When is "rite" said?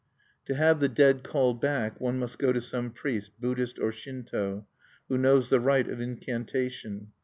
5.59-5.89